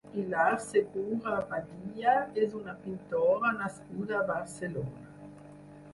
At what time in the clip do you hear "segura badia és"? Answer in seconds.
0.67-2.57